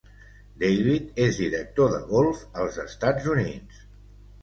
David 0.63 1.21
és 1.27 1.37
director 1.43 1.93
de 1.97 2.01
golf 2.09 2.43
als 2.65 2.83
Estats 2.89 3.33
Units. 3.39 3.89